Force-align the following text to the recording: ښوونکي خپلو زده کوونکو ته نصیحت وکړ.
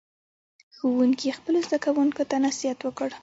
ښوونکي 0.75 1.35
خپلو 1.37 1.57
زده 1.67 1.77
کوونکو 1.85 2.21
ته 2.29 2.35
نصیحت 2.45 2.79
وکړ. 2.83 3.09